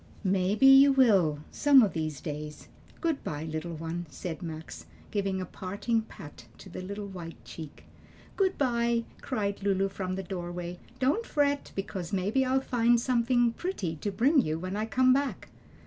[0.23, 2.69] "Maybe you will, some o' these days.
[3.01, 7.83] Good by, little one," said Max, giving a parting pat to the little white cheek.
[8.35, 13.95] "Good by," cried Lulu from the doorway; "don't fret, because maybe I'll find something pretty
[13.97, 15.49] to bring you when I come back."